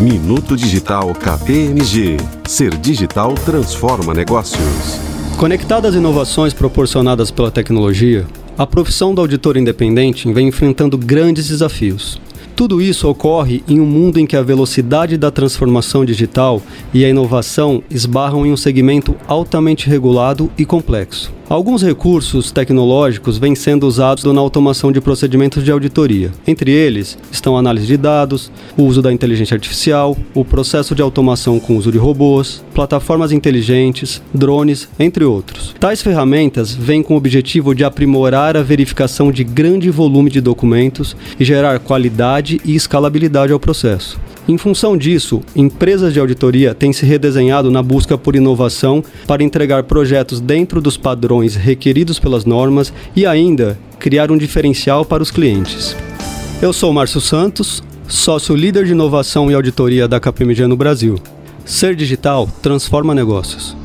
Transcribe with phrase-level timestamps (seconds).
[0.00, 2.16] Minuto Digital KPMG.
[2.46, 5.00] Ser digital transforma negócios.
[5.36, 8.24] Conectada às inovações proporcionadas pela tecnologia,
[8.56, 12.20] a profissão do auditor independente vem enfrentando grandes desafios.
[12.54, 16.62] Tudo isso ocorre em um mundo em que a velocidade da transformação digital
[16.94, 21.32] e a inovação esbarram em um segmento altamente regulado e complexo.
[21.52, 26.30] Alguns recursos tecnológicos vêm sendo usados na automação de procedimentos de auditoria.
[26.46, 31.02] Entre eles estão a análise de dados, o uso da inteligência artificial, o processo de
[31.02, 35.74] automação com uso de robôs, plataformas inteligentes, drones, entre outros.
[35.78, 41.14] Tais ferramentas vêm com o objetivo de aprimorar a verificação de grande volume de documentos
[41.38, 44.18] e gerar qualidade e escalabilidade ao processo.
[44.48, 49.84] Em função disso, empresas de auditoria têm se redesenhado na busca por inovação para entregar
[49.84, 55.96] projetos dentro dos padrões requeridos pelas normas e ainda criar um diferencial para os clientes.
[56.60, 61.20] Eu sou Márcio Santos, sócio líder de inovação e auditoria da KPMG no Brasil.
[61.64, 63.81] Ser digital transforma negócios.